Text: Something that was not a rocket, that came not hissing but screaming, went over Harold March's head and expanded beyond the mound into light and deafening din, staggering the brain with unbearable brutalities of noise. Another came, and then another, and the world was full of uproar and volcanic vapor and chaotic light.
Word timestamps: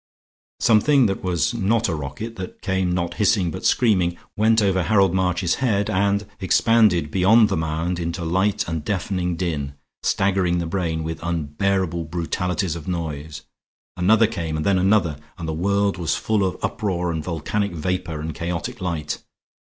Something 0.59 1.05
that 1.05 1.23
was 1.23 1.53
not 1.53 1.87
a 1.87 1.93
rocket, 1.93 2.35
that 2.37 2.63
came 2.63 2.91
not 2.91 3.13
hissing 3.21 3.51
but 3.51 3.67
screaming, 3.67 4.17
went 4.35 4.59
over 4.59 4.81
Harold 4.81 5.13
March's 5.13 5.53
head 5.61 5.91
and 5.91 6.25
expanded 6.39 7.11
beyond 7.11 7.49
the 7.49 7.55
mound 7.55 7.99
into 7.99 8.25
light 8.25 8.67
and 8.67 8.83
deafening 8.83 9.35
din, 9.35 9.75
staggering 10.01 10.57
the 10.57 10.65
brain 10.65 11.03
with 11.03 11.21
unbearable 11.21 12.05
brutalities 12.05 12.75
of 12.75 12.87
noise. 12.87 13.43
Another 13.95 14.25
came, 14.25 14.57
and 14.57 14.65
then 14.65 14.79
another, 14.79 15.17
and 15.37 15.47
the 15.47 15.53
world 15.53 15.97
was 15.97 16.15
full 16.15 16.43
of 16.43 16.57
uproar 16.63 17.11
and 17.11 17.23
volcanic 17.23 17.71
vapor 17.73 18.19
and 18.21 18.33
chaotic 18.33 18.81
light. 18.81 19.19